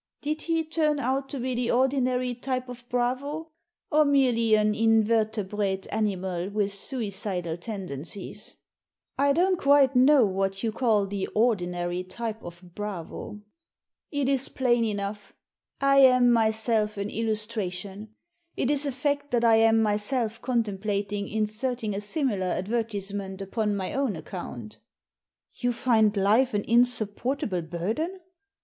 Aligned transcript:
Did 0.23 0.41
he 0.41 0.63
turn 0.65 0.97
out 0.99 1.29
to 1.29 1.39
be 1.39 1.53
the 1.53 1.69
ordinary 1.69 2.33
type 2.33 2.67
of 2.69 2.89
bravo, 2.89 3.51
or 3.91 4.03
merely 4.03 4.55
an 4.55 4.73
invertebrate 4.73 5.85
animal 5.91 6.49
with 6.49 6.73
suicidal 6.73 7.55
ten 7.55 7.87
dencies?" 7.87 7.87
Digitized 7.99 8.05
by 8.25 8.25
VjOOQIC 8.25 8.25
i8o 8.25 8.33
THE 8.33 8.33
SEEN 8.33 8.49
AND 8.49 8.57
THE 8.57 9.21
UNSEEN 9.21 9.29
I 9.29 9.33
don't 9.33 9.59
quite 9.59 9.95
know 9.95 10.25
what 10.25 10.63
you 10.63 10.71
call 10.71 11.05
the 11.05 11.27
ordinary 11.35 12.03
type 12.03 12.43
of 12.43 12.63
bravo."" 12.73 13.41
It 14.21 14.27
is 14.27 14.49
plain 14.49 14.85
enough. 14.85 15.35
I 15.79 15.97
am 15.97 16.31
myself 16.31 16.97
an 16.97 17.11
illustration. 17.11 18.15
It 18.57 18.71
is 18.71 18.87
a 18.87 18.91
fact 18.91 19.29
that 19.29 19.45
I 19.45 19.57
am 19.57 19.83
myself 19.83 20.41
contemplating 20.41 21.27
inserting 21.27 21.93
a 21.93 22.01
similar 22.01 22.47
advertisement 22.47 23.39
upon 23.39 23.75
my 23.75 23.93
own 23.93 24.15
account"" 24.15 24.79
You 25.61 25.71
find 25.71 26.17
life 26.17 26.55
an 26.55 26.63
insupportable 26.63 27.61
burden 27.61 28.19